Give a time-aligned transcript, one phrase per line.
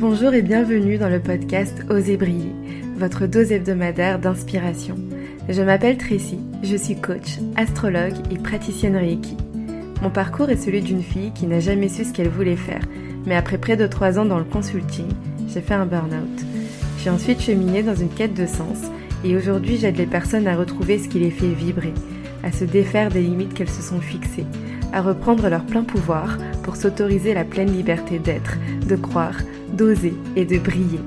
[0.00, 2.52] Bonjour et bienvenue dans le podcast Osez briller,
[2.96, 4.94] votre dose hebdomadaire d'inspiration.
[5.48, 9.36] Je m'appelle Tracy, je suis coach, astrologue et praticienne Reiki.
[10.00, 12.82] Mon parcours est celui d'une fille qui n'a jamais su ce qu'elle voulait faire,
[13.26, 15.08] mais après près de 3 ans dans le consulting,
[15.48, 16.44] j'ai fait un burn-out.
[17.02, 18.78] J'ai ensuite cheminé dans une quête de sens
[19.24, 21.92] et aujourd'hui j'aide les personnes à retrouver ce qui les fait vibrer,
[22.44, 24.46] à se défaire des limites qu'elles se sont fixées,
[24.92, 28.56] à reprendre leur plein pouvoir pour s'autoriser la pleine liberté d'être,
[28.86, 29.36] de croire,
[29.72, 31.00] d'oser et de briller.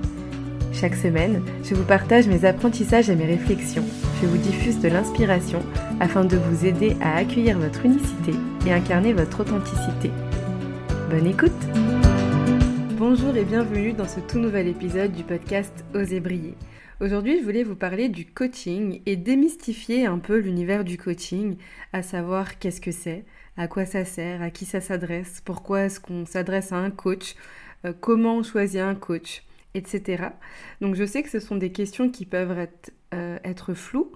[0.74, 3.86] Chaque semaine, je vous partage mes apprentissages et mes réflexions.
[4.22, 5.60] Je vous diffuse de l'inspiration
[6.00, 8.34] afin de vous aider à accueillir votre unicité
[8.66, 10.12] et incarner votre authenticité.
[11.10, 11.52] Bonne écoute
[12.98, 16.56] Bonjour et bienvenue dans ce tout nouvel épisode du podcast Oser briller.
[17.02, 21.58] Aujourd'hui, je voulais vous parler du coaching et démystifier un peu l'univers du coaching,
[21.94, 23.26] à savoir qu'est-ce que c'est,
[23.58, 27.36] à quoi ça sert, à qui ça s'adresse, pourquoi est-ce qu'on s'adresse à un coach,
[27.86, 29.44] euh, comment on choisit un coach,
[29.74, 30.30] etc.
[30.82, 34.12] Donc je sais que ce sont des questions qui peuvent être, euh, floues,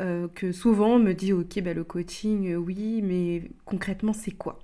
[0.00, 4.60] euh, que souvent on me dit ok bah, le coaching oui mais concrètement c'est quoi?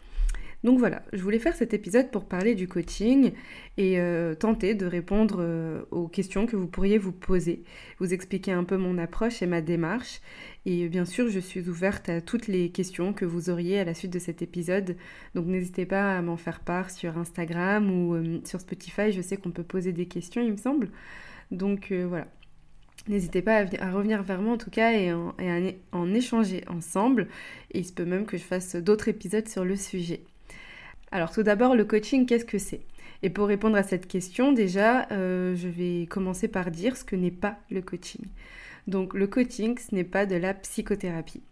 [0.64, 3.32] Donc voilà, je voulais faire cet épisode pour parler du coaching
[3.78, 7.64] et euh, tenter de répondre euh, aux questions que vous pourriez vous poser,
[7.98, 10.20] vous expliquer un peu mon approche et ma démarche.
[10.64, 13.92] Et bien sûr, je suis ouverte à toutes les questions que vous auriez à la
[13.92, 14.96] suite de cet épisode.
[15.34, 19.10] Donc n'hésitez pas à m'en faire part sur Instagram ou euh, sur Spotify.
[19.10, 20.90] Je sais qu'on peut poser des questions, il me semble.
[21.50, 22.28] Donc voilà.
[23.08, 25.34] N'hésitez pas à, revenir vers moi en tout cas et, en,
[25.90, 27.26] en échanger ensemble.
[27.72, 30.22] Et il se peut même que je fasse d'autres épisodes sur le sujet.
[31.12, 32.80] Alors tout d'abord, le coaching, qu'est-ce que c'est?
[33.22, 37.14] Et pour répondre à cette question, déjà, euh, je vais commencer par dire ce que
[37.14, 38.24] n'est pas le coaching.
[38.86, 41.42] Donc le coaching, ce n'est pas de la psychothérapie.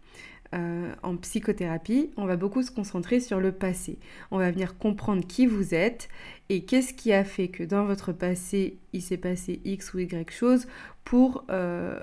[0.53, 3.99] Euh, en psychothérapie, on va beaucoup se concentrer sur le passé.
[4.31, 6.09] On va venir comprendre qui vous êtes
[6.49, 10.31] et qu'est-ce qui a fait que dans votre passé, il s'est passé X ou Y
[10.31, 10.67] chose
[11.05, 11.99] pour, euh,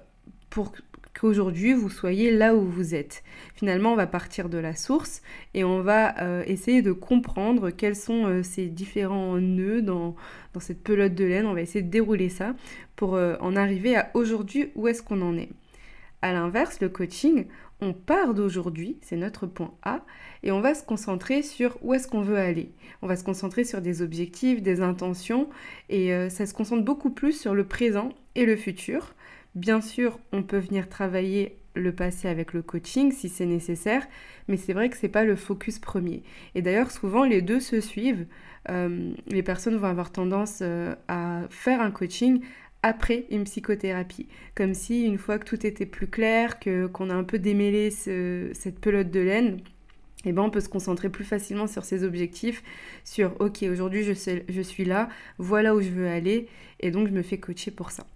[0.48, 0.72] pour
[1.18, 3.22] qu'aujourd'hui vous soyez là où vous êtes.
[3.54, 5.22] Finalement, on va partir de la source
[5.54, 10.14] et on va euh, essayer de comprendre quels sont euh, ces différents nœuds dans,
[10.60, 11.46] cette pelote de laine.
[11.46, 12.54] On va essayer de dérouler ça
[12.96, 15.50] pour euh, en arriver à aujourd'hui où est-ce qu'on en est.
[16.20, 17.46] À l'inverse, le coaching,
[17.80, 20.04] on part d'aujourd'hui, c'est notre point A,
[20.42, 22.72] et on va se concentrer sur où est-ce qu'on veut aller.
[23.02, 25.48] On va se concentrer sur des objectifs, des intentions,
[25.88, 29.14] et ça se concentre beaucoup plus sur le présent et le futur.
[29.54, 34.06] Bien sûr, on peut venir travailler le passé avec le coaching si c'est nécessaire,
[34.48, 36.22] mais c'est vrai que ce n'est pas le focus premier.
[36.54, 38.26] Et d'ailleurs, souvent les deux se suivent.
[38.68, 42.40] Euh, les personnes vont avoir tendance euh, à faire un coaching
[42.82, 47.14] après une psychothérapie, comme si une fois que tout était plus clair, que qu'on a
[47.14, 49.58] un peu démêlé cette pelote de laine,
[50.24, 52.62] eh ben, on peut se concentrer plus facilement sur ses objectifs,
[53.04, 54.12] sur ok aujourd'hui je,
[54.48, 56.48] je suis là, voilà où je veux aller,
[56.80, 58.06] et donc je me fais coacher pour ça.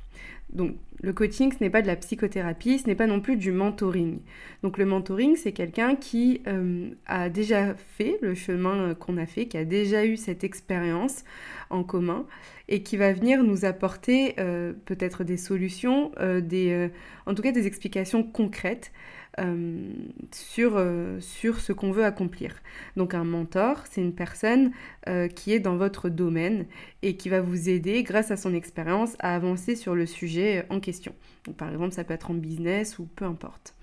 [0.53, 3.53] Donc le coaching, ce n'est pas de la psychothérapie, ce n'est pas non plus du
[3.53, 4.21] mentoring.
[4.63, 9.27] Donc le mentoring, c'est quelqu'un qui euh, a déjà fait le chemin euh, qu'on a
[9.27, 11.25] fait, qui a déjà eu cette expérience
[11.71, 12.27] en commun
[12.69, 16.91] et qui va venir nous apporter euh, peut-être des solutions, des,
[17.27, 18.93] en tout cas des explications concrètes
[19.41, 19.91] euh,
[20.31, 22.55] sur, euh, sur ce qu'on veut accomplir.
[22.97, 24.73] Donc un mentor, c'est une personne
[25.09, 26.67] euh, qui est dans votre domaine
[27.01, 30.81] et qui va vous aider, grâce à son expérience, à avancer sur le sujet en
[30.81, 31.15] question.
[31.57, 33.75] Par exemple, ça peut être en business ou peu importe.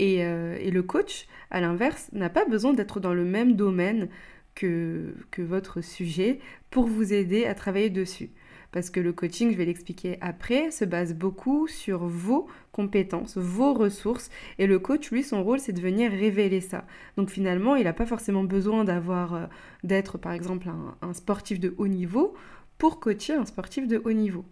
[0.00, 4.08] Et, et le coach, à l'inverse, n'a pas besoin d'être dans le même domaine
[4.54, 6.38] que, que votre sujet
[6.70, 8.30] pour vous aider à travailler dessus
[8.72, 13.72] parce que le coaching, je vais l'expliquer après, se base beaucoup sur vos compétences, vos
[13.72, 16.84] ressources, et le coach, lui, son rôle, c'est de venir révéler ça.
[17.16, 19.46] Donc finalement, il n'a pas forcément besoin d'avoir, euh,
[19.84, 20.68] d'être par exemple
[21.02, 22.34] un, sportif de haut niveau
[22.76, 24.44] pour coacher un sportif de haut niveau.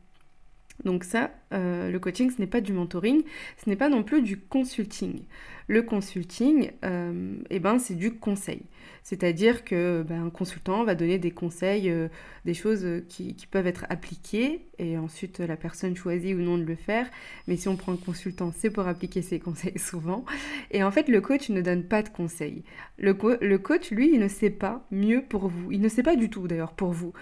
[0.85, 3.23] Donc ça, euh, le coaching, ce n'est pas du mentoring,
[3.63, 5.23] ce n'est pas non plus du consulting.
[5.69, 8.63] Le consulting, euh, eh ben, c'est du conseil.
[9.03, 12.09] C'est-à-dire que ben, un consultant va donner des conseils, euh,
[12.45, 16.77] des choses qui, peuvent être appliquées, et ensuite la personne choisit ou non de le
[16.77, 17.09] faire.
[17.49, 20.25] Mais si on prend un consultant, c'est pour appliquer ses conseils souvent.
[20.71, 22.63] Et en fait, le coach ne donne pas de conseils.
[22.99, 25.73] Le, le coach, lui, il ne sait pas mieux pour vous.
[25.73, 27.13] Il ne sait pas du tout d'ailleurs pour vous.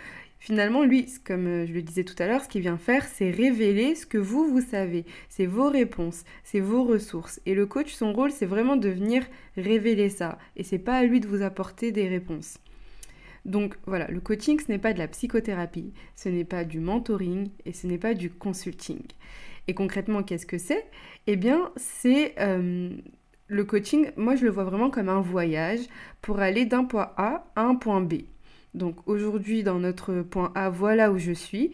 [0.45, 3.31] Finalement, lui, comme euh, je le disais tout à l'heure, ce qu'il vient faire, c'est
[3.31, 5.07] révéler ce que vous, vous savez.
[5.31, 7.41] C'est vos réponses, c'est vos ressources.
[7.47, 9.25] Et le coach, son rôle, c'est vraiment de venir
[9.57, 10.37] révéler ça.
[10.57, 12.59] Et c'est pas à lui de vous apporter des réponses.
[13.47, 17.49] Donc voilà, le coaching, ce n'est pas de la psychothérapie, ce n'est pas du mentoring
[17.65, 19.01] et ce n'est pas du consulting.
[19.67, 20.85] Et concrètement, qu'est-ce que c'est?
[21.27, 22.91] Eh bien, c'est euh,
[23.47, 25.81] le coaching, moi je le vois vraiment comme un voyage
[26.21, 28.25] pour aller d'un point A à un point B.
[28.75, 31.73] Donc aujourd'hui, dans notre point A, voilà où je suis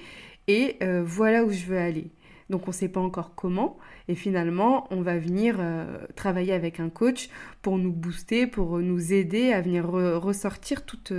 [0.49, 2.11] et euh, voilà où je veux aller.
[2.50, 3.79] Donc on ne sait pas encore comment.
[4.08, 7.31] Et finalement, on va venir euh, travailler avec un coach
[7.62, 11.12] pour nous booster, pour nous aider à venir ressortir toutes,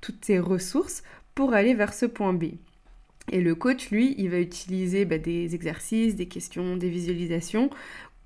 [0.00, 1.02] toutes ces ressources
[1.34, 2.44] pour aller vers ce point B.
[3.30, 7.70] Et le coach, lui, il va utiliser bah, des exercices, des questions, des visualisations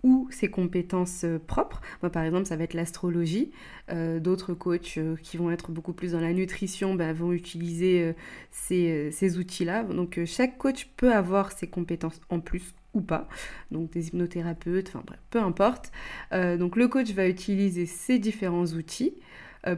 [0.02, 1.81] ou ses compétences euh, propres.
[2.12, 3.52] Par exemple, ça va être l'astrologie.
[3.90, 8.14] Euh, d'autres coachs euh, qui vont être beaucoup plus dans la nutrition bah, vont utiliser
[8.50, 9.84] ces, outils-là.
[9.84, 13.28] Donc, chaque coach peut avoir ses compétences en plus ou pas.
[13.70, 15.93] Donc, des hypnothérapeutes, enfin bref, peu importe.
[16.32, 19.14] donc, le coach va utiliser ces différents outils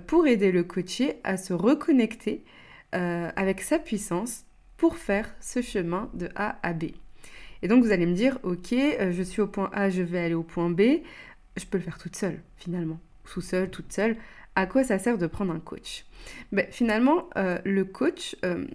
[0.06, 2.44] pour aider le coaché à se reconnecter
[2.93, 4.44] avec sa puissance
[4.77, 6.85] pour faire ce chemin de A à B.
[7.64, 10.19] Et donc vous allez me dire, ok, euh, je suis au point A, je vais
[10.19, 10.82] aller au point B,
[11.56, 14.16] je peux le faire toute seule finalement, tout seul, toute seule.
[14.55, 16.05] À quoi ça sert de prendre un coach?
[16.52, 18.66] Ben, Finalement, euh, le coach, euh,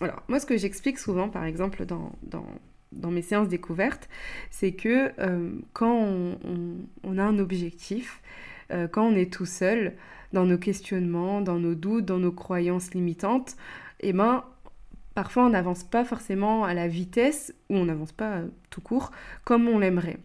[0.00, 2.12] alors moi ce que j'explique souvent par exemple dans,
[3.10, 4.08] mes séances découvertes,
[4.50, 5.10] c'est que
[5.72, 6.38] quand
[7.02, 8.22] on, a un objectif,
[8.70, 9.94] quand on est tout seul,
[10.32, 13.56] dans nos questionnements, dans nos doutes, dans nos croyances limitantes,
[14.00, 14.44] eh ben,
[15.16, 19.10] parfois on n'avance pas forcément à la vitesse, ou on n'avance pas euh, tout court,
[19.44, 20.18] comme on l'aimerait.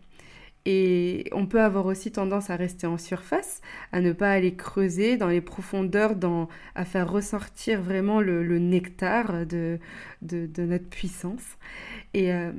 [0.66, 3.62] Et on peut avoir aussi tendance à rester en surface,
[3.94, 6.14] à ne pas aller creuser dans les profondeurs,
[6.76, 9.80] à faire ressortir vraiment le, nectar de,
[10.22, 11.58] de, notre puissance.
[12.14, 12.52] Et, euh,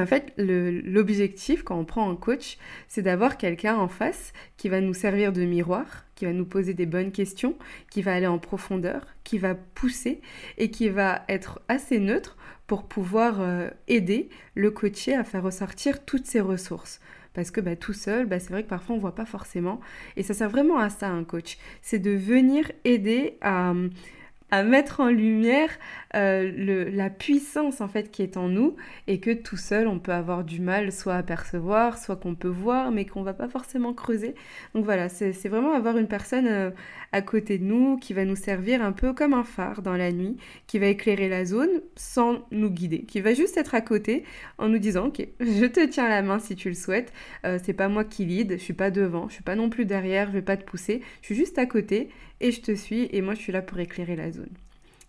[0.00, 2.58] en fait, l'objectif quand on prend un coach,
[2.88, 6.74] c'est d'avoir quelqu'un en face qui va nous servir de miroir, qui va nous poser
[6.74, 7.56] des bonnes questions,
[7.90, 10.20] qui va aller en profondeur, qui va pousser
[10.58, 12.36] et qui va être assez neutre
[12.66, 17.00] pour pouvoir euh, aider le coaché à faire ressortir toutes ses ressources.
[17.34, 19.80] Parce que bah, tout seul, bah, c'est vrai que parfois on ne voit pas forcément.
[20.16, 21.58] Et ça sert vraiment à ça un coach.
[21.82, 23.74] C'est de venir aider à
[24.54, 25.68] à mettre en lumière
[26.14, 28.76] euh, la puissance en fait qui est en nous
[29.08, 32.46] et que tout seul on peut avoir du mal soit à percevoir, soit qu'on peut
[32.46, 34.36] voir mais qu'on va pas forcément creuser.
[34.74, 36.70] Donc voilà, c'est vraiment avoir une personne euh,
[37.10, 40.12] à côté de nous qui va nous servir un peu comme un phare dans la
[40.12, 40.36] nuit,
[40.68, 44.22] qui va éclairer la zone sans nous guider, qui va juste être à côté
[44.58, 47.12] en nous disant ok, je te tiens la main si tu le souhaites,
[47.44, 49.84] euh, c'est pas moi qui lead, je suis pas devant, je suis pas non plus
[49.84, 52.08] derrière, je vais pas te pousser, je suis juste à côté
[52.44, 54.52] et je te suis et moi je suis là pour éclairer la zone.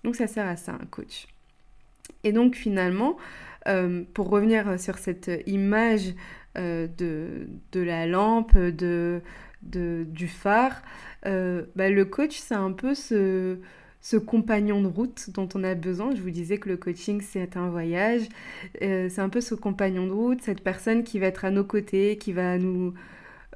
[0.06, 1.28] Donc ça sert à ça un coach.
[2.24, 3.18] Et donc finalement,
[3.68, 6.14] euh, pour revenir sur cette image
[6.58, 9.22] euh, de, la lampe, de,
[9.62, 10.82] du phare,
[11.26, 13.58] euh, bah, le coach c'est un peu ce
[14.26, 16.16] compagnon de route dont on a besoin.
[16.16, 18.22] Je vous disais que le coaching, c'est un voyage.
[18.80, 22.18] c'est un peu ce compagnon de route, cette personne qui va être à nos côtés,
[22.18, 22.94] qui va nous,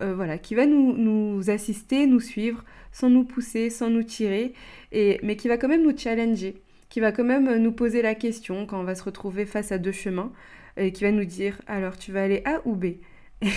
[0.01, 4.53] voilà, qui va nous, nous, assister, nous suivre sans nous pousser, sans nous tirer,
[4.91, 6.55] et, mais qui va quand même nous challenger,
[6.89, 9.77] qui va quand même nous poser la question quand on va se retrouver face à
[9.77, 10.31] deux chemins,
[10.77, 12.95] et qui va nous dire alors tu vas aller A ou B?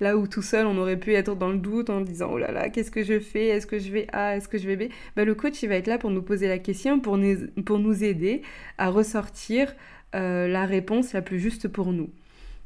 [0.00, 2.52] Là où tout seul on aurait pu être dans le doute en disant oh là
[2.52, 3.48] là qu'est-ce que je fais?
[3.48, 4.36] Est-ce que je vais A?
[4.36, 4.90] Est-ce que je vais B?
[5.14, 7.78] Bah, Le coach il va être là pour nous poser la question, pour nous, pour
[7.78, 8.42] nous aider
[8.78, 9.74] à ressortir
[10.14, 12.10] euh, la réponse la plus juste pour nous.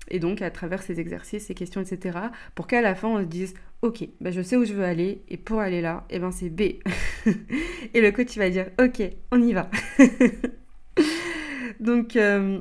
[0.08, 2.18] Et donc, à travers ces exercices, ces questions, etc.,
[2.54, 5.22] pour qu'à la fin, on se dise, OK, ben je sais où je veux aller,
[5.28, 6.60] et pour aller là, et eh ben c'est B.
[7.94, 9.02] et le coach, il va dire, OK,
[9.32, 9.70] on y va.
[11.80, 12.60] donc, euh,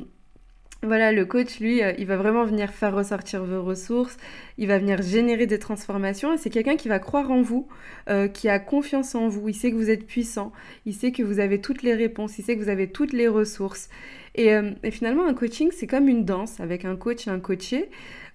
[0.84, 4.18] voilà, le coach, lui, euh, il va vraiment venir faire ressortir vos ressources,
[4.58, 7.70] il va venir générer des transformations, et c'est quelqu'un qui va croire en vous,
[8.10, 10.52] euh, qui a confiance en vous, il sait que vous êtes puissant,
[10.86, 13.30] il sait que vous avez toutes les réponses, il sait que vous avez toutes les
[13.30, 13.88] ressources.
[14.40, 17.90] Euh, et, finalement, un coaching, c'est comme une danse avec un coach et un coaché,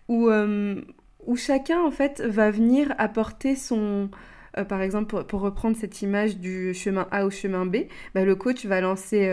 [0.08, 0.80] où, euh,
[1.26, 4.10] où chacun, en fait, va venir apporter son...
[4.56, 8.34] Euh, par exemple, pour, reprendre cette image du chemin A au chemin B, bah, le
[8.34, 9.28] coach va lancer,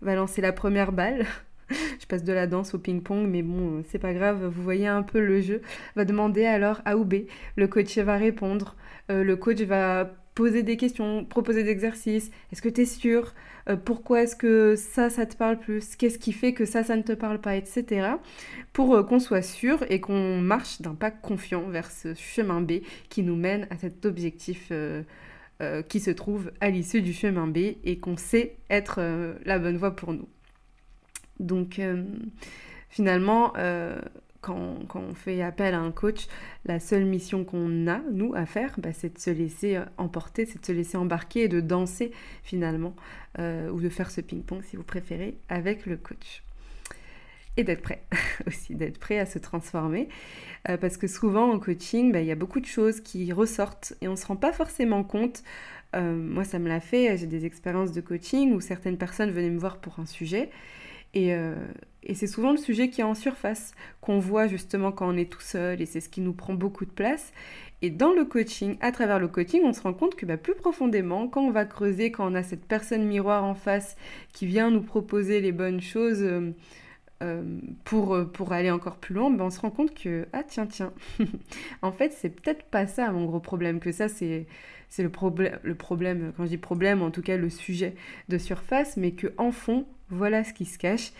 [0.00, 1.26] va lancer la première balle.
[1.70, 5.02] je passe de la danse au ping-pong, mais bon, c'est pas grave, vous voyez un
[5.02, 5.60] peu le jeu.
[5.96, 7.26] Va demander alors A ou B.
[7.56, 8.76] Le coach va répondre.
[9.10, 12.30] le coach va poser des questions, proposer des exercices.
[12.52, 13.34] Est-ce que tu es sûr?
[13.68, 15.96] Euh, Pourquoi est-ce que ça, ça te parle plus?
[15.96, 17.56] Qu'est-ce qui fait que ça, ça ne te parle pas?
[17.56, 18.06] Etc.
[18.72, 22.80] Pour euh, qu'on soit sûr et qu'on marche d'un pas confiant vers ce chemin B
[23.08, 25.02] qui nous mène à cet objectif euh,
[25.88, 29.00] qui se trouve à l'issue du chemin B et qu'on sait être
[29.44, 30.28] la bonne voie pour nous.
[31.40, 31.80] Donc
[32.88, 33.52] finalement,
[34.40, 36.26] quand, on fait appel à un coach,
[36.64, 40.46] la seule mission qu'on a, nous, à faire, bah, c'est de se laisser euh, emporter,
[40.46, 42.94] c'est de se laisser embarquer et de danser finalement,
[43.38, 46.42] euh, ou de faire ce ping-pong si vous préférez, avec le coach.
[47.56, 48.04] et d'être prêt
[48.46, 50.08] aussi, d'être prêt à se transformer.
[50.68, 53.94] Euh, parce que souvent en coaching, bah, il y a beaucoup de choses qui ressortent
[54.00, 55.42] et on ne se rend pas forcément compte.
[55.94, 59.58] Moi, ça me l'a fait, j'ai des expériences de coaching où certaines personnes venaient me
[59.58, 60.50] voir pour un sujet.
[61.14, 61.34] Et,
[62.08, 65.30] et c'est souvent le sujet qui est en surface, qu'on voit justement quand on est
[65.30, 67.32] tout seul, et c'est ce qui nous prend beaucoup de place.
[67.82, 70.54] Et dans le coaching, à travers le coaching, on se rend compte que bah, plus
[70.54, 73.96] profondément, quand on va creuser, quand on a cette personne miroir en face
[74.32, 76.50] qui vient nous proposer les bonnes choses euh,
[77.22, 77.42] euh,
[77.84, 80.66] pour, euh, pour aller encore plus loin, bah, on se rend compte que, ah tiens,
[80.66, 80.92] tiens,
[81.82, 84.46] en fait, c'est peut-être pas ça mon gros problème, que ça, c'est
[84.90, 87.94] c'est le, problème le problème, quand je dis problème, en tout cas le sujet
[88.30, 91.12] de surface, mais que en fond, voilà ce qui se cache.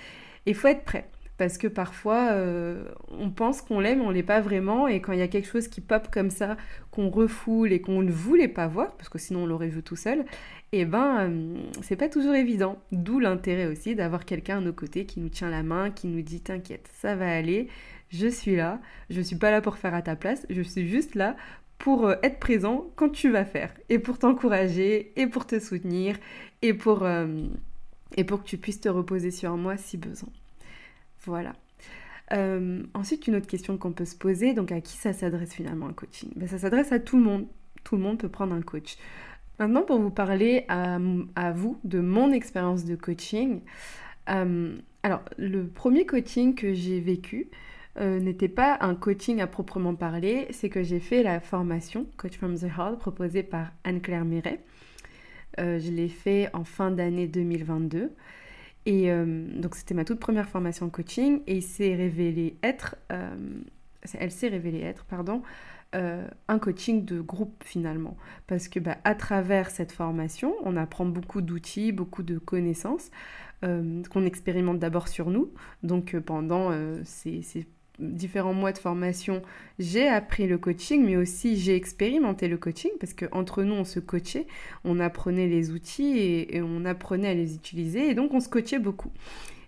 [0.48, 4.40] Il faut être prêt parce que parfois euh, on pense qu'on l'aime, on l'est pas
[4.40, 6.56] vraiment, et quand il y a quelque chose qui pop comme ça,
[6.90, 9.94] qu'on refoule et qu'on ne voulait pas voir, parce que sinon on l'aurait vu tout
[9.94, 10.24] seul,
[10.72, 12.78] eh ben euh, c'est pas toujours évident.
[12.92, 16.22] D'où l'intérêt aussi d'avoir quelqu'un à nos côtés qui nous tient la main, qui nous
[16.22, 17.68] dit t'inquiète, ça va aller,
[18.10, 21.14] je suis là, je suis pas là pour faire à ta place, je suis juste
[21.14, 21.36] là
[21.78, 26.16] pour euh, être présent quand tu vas faire, et pour t'encourager, et pour te soutenir,
[26.62, 27.06] et pour,
[28.16, 30.30] et pour que tu puisses te reposer sur moi si besoin.
[31.24, 31.54] Voilà.
[32.32, 35.86] Euh, ensuite, une autre question qu'on peut se poser, donc à qui ça s'adresse finalement
[35.86, 36.30] un coaching?
[36.36, 37.46] Ben, Ça s'adresse à tout le monde.
[37.84, 38.96] Tout le monde peut prendre un coach.
[39.58, 40.98] Maintenant, pour vous parler à,
[41.52, 43.60] vous de mon expérience de coaching,
[44.28, 47.48] euh, alors le premier coaching que j'ai vécu
[47.98, 52.36] euh, n'était pas un coaching à proprement parler, c'est que j'ai fait la formation Coach
[52.36, 54.60] from the Heart proposée par Anne-Claire Miret.
[55.58, 58.12] Je l'ai fait en fin d'année 2022.
[58.88, 63.36] Et euh, donc c'était ma toute première formation en coaching et s'est révélé être, euh,
[64.18, 65.42] elle s'est révélée être, pardon,
[65.94, 68.16] euh, un coaching de groupe finalement.
[68.46, 73.10] Parce que bah, à travers cette formation, on apprend beaucoup d'outils, beaucoup de connaissances
[73.60, 75.52] qu'on expérimente d'abord sur nous.
[75.82, 76.70] Donc pendant
[77.02, 77.66] ces
[77.98, 79.42] différents mois de formation,
[79.78, 84.00] j'ai appris le coaching, mais aussi j'ai expérimenté le coaching parce qu'entre nous, on se
[84.00, 84.46] coachait,
[84.84, 88.78] on apprenait les outils et, on apprenait à les utiliser et donc on se coachait
[88.78, 89.10] beaucoup.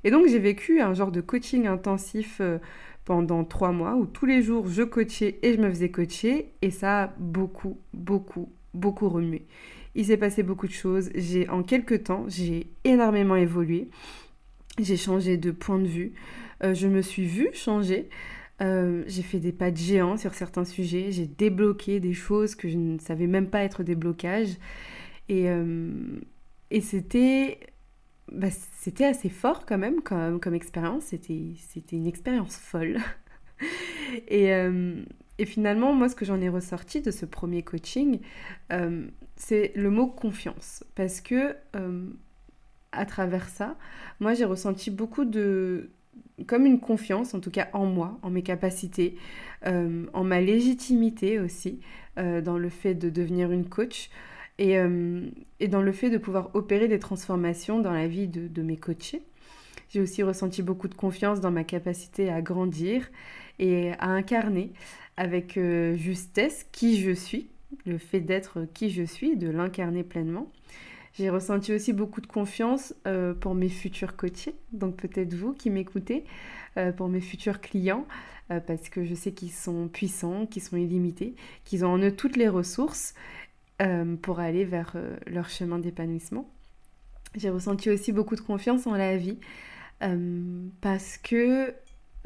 [0.04, 2.58] Et donc j'ai vécu un genre de coaching intensif euh,
[3.04, 6.70] pendant trois mois où tous les jours je coachais et je me faisais coacher et
[6.70, 9.46] ça a beaucoup, beaucoup, beaucoup remué.
[9.94, 11.10] Il s'est passé beaucoup de choses.
[11.14, 13.88] J'ai en quelques temps, j'ai énormément évolué.
[14.78, 16.12] J'ai changé de point de vue.
[16.62, 18.08] Euh, je me suis vue changer.
[18.62, 21.10] Euh, j'ai fait des pas de géant sur certains sujets.
[21.10, 24.56] J'ai débloqué des choses que je ne savais même pas être des blocages.
[25.28, 25.90] Et, euh,
[28.32, 31.04] bah, c'était assez fort quand même comme, expérience.
[31.04, 32.98] C'était, une expérience folle.
[34.28, 34.50] et,
[35.38, 38.20] et, finalement, moi, ce que j'en ai ressorti de ce premier coaching,
[39.36, 40.84] c'est le mot confiance.
[40.94, 41.56] Parce que
[42.92, 43.76] à travers ça,
[44.20, 45.90] moi, j'ai ressenti beaucoup de,
[46.46, 49.16] comme une confiance, en tout cas en moi, en mes capacités,
[49.66, 51.80] euh, en ma légitimité aussi,
[52.18, 54.10] euh, dans le fait de devenir une coach
[54.58, 55.28] et, euh,
[55.60, 58.76] et, dans le fait de pouvoir opérer des transformations dans la vie de, de mes
[58.76, 59.22] coachés.
[59.90, 63.10] J'ai aussi ressenti beaucoup de confiance dans ma capacité à grandir
[63.58, 64.72] et à incarner
[65.16, 65.58] avec
[65.96, 67.48] justesse qui je suis,
[67.84, 70.50] le fait d'être qui je suis, de l'incarner pleinement.
[71.14, 75.68] J'ai ressenti aussi beaucoup de confiance euh, pour mes futurs coachés, donc peut-être vous qui
[75.68, 76.24] m'écoutez,
[76.76, 78.06] euh, pour mes futurs clients,
[78.50, 82.14] euh, parce que je sais qu'ils sont puissants, qu'ils sont illimités, qu'ils ont en eux
[82.14, 83.14] toutes les ressources
[84.20, 84.94] pour aller vers
[85.26, 86.50] leur chemin d'épanouissement.
[87.34, 89.38] J'ai ressenti aussi beaucoup de confiance en la vie,
[90.82, 91.72] parce que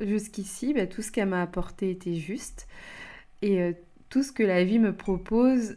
[0.01, 2.67] jusqu'ici, bah, tout ce qu'elle m'a apporté était juste,
[3.41, 3.73] et
[4.09, 5.77] tout ce que la vie me propose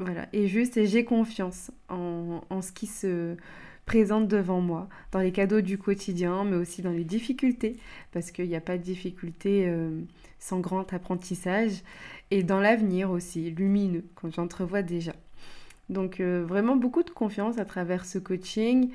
[0.00, 3.36] voilà, et juste, et j'ai confiance en, ce qui se
[3.84, 7.76] présente devant moi, dans les cadeaux du quotidien, mais aussi dans les difficultés,
[8.10, 10.00] parce qu'il n'y a pas de difficultés euh,
[10.38, 11.82] sans grand apprentissage,
[12.30, 15.12] et dans l'avenir aussi, lumineux, quand j'entrevois déjà.
[15.90, 18.90] Donc euh, vraiment beaucoup de confiance à travers ce coaching,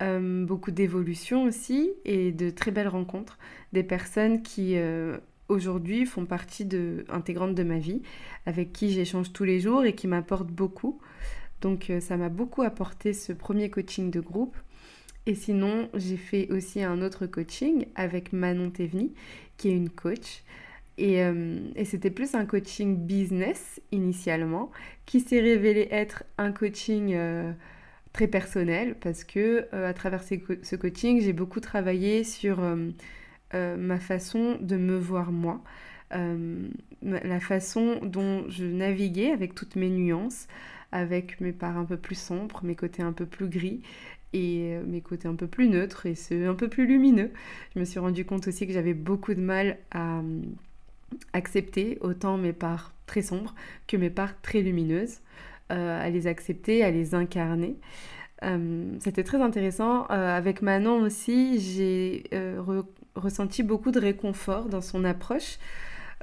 [0.00, 3.38] euh, beaucoup d'évolution aussi, et de très belles rencontres,
[3.74, 4.76] des personnes qui
[5.48, 8.02] aujourd'hui font partie de, intégrante de ma vie,
[8.46, 11.00] avec qui j'échange tous les jours et qui m'apportent beaucoup.
[11.60, 14.56] Donc euh, ça m'a beaucoup apporté ce premier coaching de groupe.
[15.26, 19.12] Et sinon, j'ai fait aussi un autre coaching avec Manon Tevni,
[19.56, 20.44] qui est une coach.
[20.98, 24.70] Et, euh, et c'était plus un coaching business initialement,
[25.04, 27.52] qui s'est révélé être un coaching euh,
[28.12, 32.60] très personnel, parce que à travers ce coaching, j'ai beaucoup travaillé sur
[33.54, 35.62] euh, ma façon de me voir moi,
[36.14, 36.68] euh,
[37.02, 40.48] la façon dont je naviguais avec toutes mes nuances,
[40.92, 43.82] avec mes parts un peu plus sombres, mes côtés un peu plus gris,
[44.32, 47.30] et mes côtés un peu plus neutres et ceux un peu plus lumineux.
[47.74, 50.20] Je me suis rendu compte aussi que j'avais beaucoup de mal à
[51.32, 53.54] accepter autant mes parts très sombres
[53.86, 55.20] que mes parts très lumineuses,
[55.70, 57.76] à les accepter, à les incarner.
[59.00, 60.04] C'était très intéressant.
[60.06, 62.24] avec Manon aussi, j'ai
[63.14, 65.58] ressenti beaucoup de réconfort dans son approche.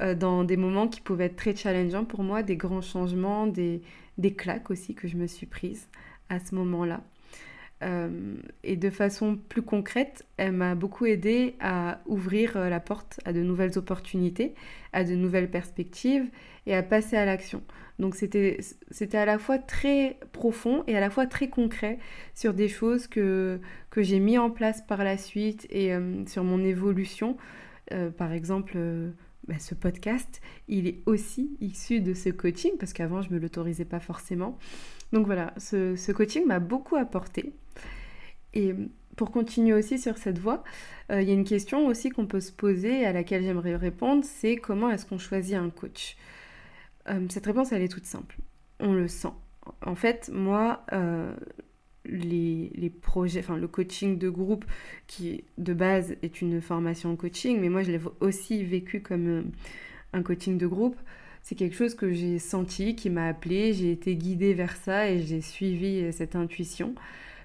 [0.01, 3.81] Euh, dans des moments qui pouvaient être très challengeants pour moi, des grands changements, des,
[4.17, 5.87] des claques aussi que je me suis prise
[6.29, 7.01] à ce moment-là.
[7.83, 13.19] Euh, et de façon plus concrète, elle m'a beaucoup aidé à ouvrir euh, la porte
[13.25, 14.55] à de nouvelles opportunités,
[14.93, 16.25] à de nouvelles perspectives
[16.65, 17.61] et à passer à l'action.
[17.99, 18.57] Donc c'était
[19.13, 21.99] à la fois très profond et à la fois très concret
[22.33, 23.59] sur des choses que,
[23.91, 25.93] que j'ai mis en place par la suite et
[26.27, 27.37] sur mon évolution.
[28.17, 28.77] par exemple,
[29.47, 33.39] bah, ce podcast, il est aussi issu de ce coaching, parce qu'avant, je ne me
[33.39, 34.57] l'autorisais pas forcément.
[35.11, 37.51] Donc voilà, ce, coaching m'a beaucoup apporté.
[38.53, 38.73] Et
[39.17, 40.63] pour continuer aussi sur cette voie,
[41.11, 44.23] euh, il y a une question aussi qu'on peut se poser, à laquelle j'aimerais répondre,
[44.23, 46.15] c'est comment est-ce qu'on choisit un coach?
[47.09, 48.37] Euh, Cette réponse, elle est toute simple.
[48.79, 49.33] On le sent.
[49.85, 51.33] En fait, moi, euh,
[52.05, 54.65] les, projets, enfin le coaching de groupe
[55.07, 59.27] qui de base est une formation en coaching, mais moi je l'ai aussi vécu comme
[59.27, 59.43] euh,
[60.11, 60.97] un coaching de groupe.
[61.41, 65.19] C'est quelque chose que j'ai senti, qui m'a appelé, j'ai été guidée vers ça et
[65.19, 66.95] j'ai suivi cette intuition.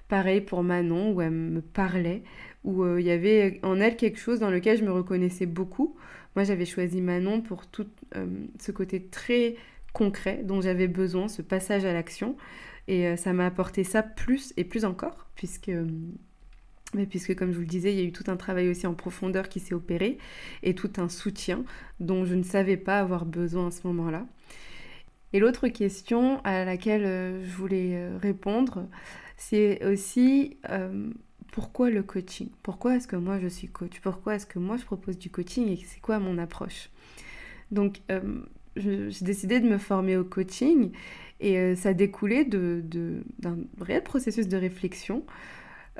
[0.07, 2.23] Pareil pour Manon, où elle me parlait,
[2.63, 5.95] où euh, il y avait en elle quelque chose dans lequel je me reconnaissais beaucoup.
[6.35, 7.87] Moi j'avais choisi Manon pour tout
[8.59, 9.55] ce côté très
[9.93, 12.35] concret dont j'avais besoin, ce passage à l'action.
[12.87, 15.85] Et euh, ça m'a apporté ça plus et plus encore, puisque, euh,
[16.95, 18.87] mais puisque comme je vous le disais, il y a eu tout un travail aussi
[18.87, 20.17] en profondeur qui s'est opéré
[20.63, 21.63] et tout un soutien
[21.99, 24.25] dont je ne savais pas avoir besoin à ce moment-là.
[25.33, 28.87] Et l'autre question à laquelle euh, je voulais répondre,
[29.37, 30.57] c'est aussi
[31.59, 32.47] pourquoi le coaching?
[32.63, 33.99] Pourquoi est-ce que moi je suis coach?
[34.01, 36.89] Pourquoi est-ce que moi je propose du coaching et c'est quoi mon approche?
[37.69, 37.99] Donc
[38.77, 40.93] j'ai décidé de me former au coaching
[41.41, 45.25] et euh, ça découlait d'un réel processus de réflexion.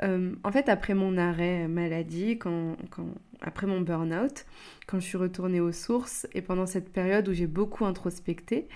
[0.02, 3.08] Euh, en fait, après mon arrêt maladie, quand, quand,
[3.42, 4.46] après mon burn-out,
[4.86, 8.66] quand je suis retournée aux sources et pendant cette période où j'ai beaucoup introspecté,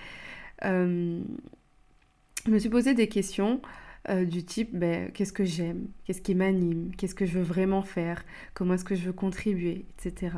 [0.65, 1.19] euh,
[2.45, 3.59] je me suis posé des questions
[4.27, 8.23] du type ben, qu'est-ce que j'aime, qu'est-ce qui m'anime, qu'est-ce que je veux vraiment faire,
[8.53, 10.37] comment est-ce que je veux contribuer, etc.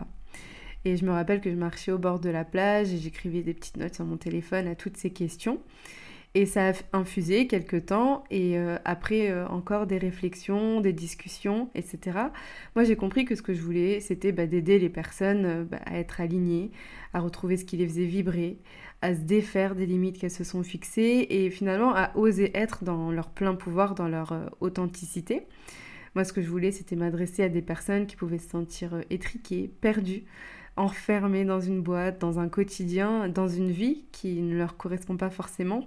[0.86, 3.54] Et je me rappelle que je marchais au bord de la plage et j'écrivais des
[3.54, 5.60] petites notes sur mon téléphone à toutes ces questions.
[6.34, 11.70] Et ça a infusé quelques temps et euh, après euh, encore des réflexions, des discussions,
[11.74, 12.20] etc.
[12.76, 15.80] Moi j'ai compris que ce que je voulais c'était bah, d'aider les personnes euh, bah,
[15.86, 16.72] à être alignées,
[17.14, 18.60] à retrouver ce qui les faisait vibrer,
[19.02, 23.12] à se défaire des limites qu'elles se sont fixées et finalement à oser être dans
[23.12, 25.48] leur plein pouvoir, dans leur authenticité.
[26.16, 29.72] Moi ce que je voulais c'était m'adresser à des personnes qui pouvaient se sentir étriquées,
[29.82, 30.24] perdues,
[30.76, 35.30] enfermées dans une boîte, dans un quotidien, dans une vie qui ne leur correspond pas
[35.30, 35.86] forcément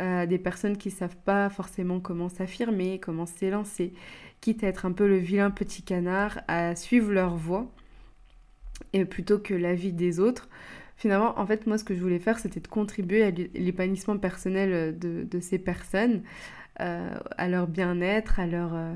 [0.00, 3.92] euh, des personnes qui ne savent pas forcément comment s'affirmer, comment s'élancer,
[4.40, 7.70] quitte à être un peu le vilain petit canard, à suivre leur voie,
[8.92, 10.48] et plutôt que la vie des autres.
[10.96, 14.96] Finalement, en fait, moi, ce que je voulais faire, c'était de contribuer à l'épanouissement personnel
[14.98, 16.22] de, ces personnes,
[16.80, 18.92] euh, à leur bien-être, à leur euh,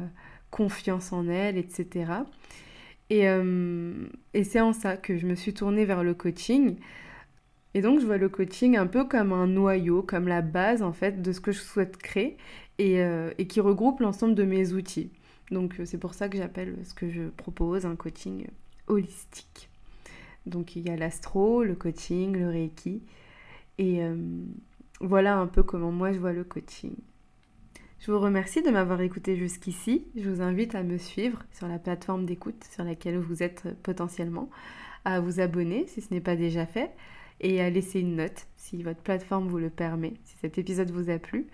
[0.51, 2.13] confiance en elles, etc.
[3.11, 3.25] Et,
[4.45, 6.77] c'est en ça que je me suis tournée vers le coaching.
[7.75, 10.93] Et donc, je vois le coaching un peu comme un noyau, comme la base en
[10.93, 12.37] fait de ce que je souhaite créer
[12.79, 15.11] et, euh, qui regroupe l'ensemble de mes outils.
[15.51, 18.47] Donc, euh, c'est pour ça que j'appelle ce que je propose un coaching
[18.87, 19.71] holistique.
[20.49, 23.03] Donc, il y a l'astro, le coaching, le reiki.
[23.79, 24.17] Et euh,
[25.01, 26.95] voilà un peu comment moi je vois le coaching.
[28.01, 30.07] Je vous remercie de m'avoir écouté jusqu'ici.
[30.17, 34.51] Je vous invite à me suivre sur la plateforme d'écoute sur laquelle vous êtes potentiellement,
[35.05, 36.91] à vous abonner si ce n'est pas déjà fait,
[37.41, 41.11] et à laisser une note si votre plateforme vous le permet, si cet épisode vous
[41.11, 41.47] a plu.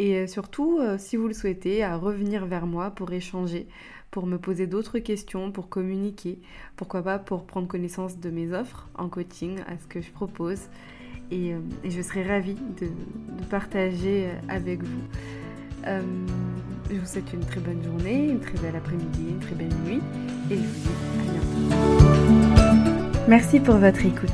[0.00, 3.66] Et euh, surtout, euh, si vous le souhaitez, à revenir vers moi pour échanger,
[4.10, 6.38] pour me poser d'autres questions, pour communiquer,
[6.74, 10.60] pourquoi pas pour prendre connaissance de mes offres en coaching, à ce que je propose.
[11.30, 12.88] Et, euh, je serai ravie de,
[13.50, 15.02] partager avec vous.
[15.84, 20.00] je vous souhaite une très bonne journée, une très belle après-midi, une très belle nuit
[20.50, 23.24] et je vous dis à bientôt.
[23.28, 24.30] Merci pour votre écoute.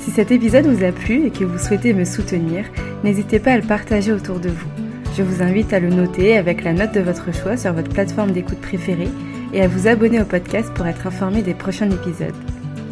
[0.00, 2.64] Si cet épisode vous a plu et que vous souhaitez me soutenir,
[3.04, 4.85] n'hésitez pas à le partager autour de vous.
[5.16, 8.32] Je vous invite à le noter avec la note de votre choix sur votre plateforme
[8.32, 9.08] d'écoute préférée
[9.54, 12.34] et à vous abonner au podcast pour être informé des prochains épisodes.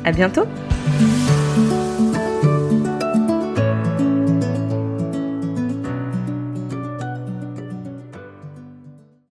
[0.07, 0.45] À bientôt!